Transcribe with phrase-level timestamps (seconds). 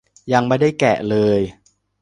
[0.33, 1.39] ยังไม่ได้แกะเลย